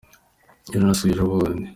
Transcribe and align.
narabasuye 0.69 1.11
ejobundi. 1.13 1.63